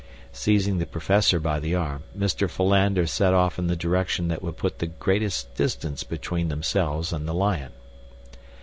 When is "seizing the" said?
0.31-0.87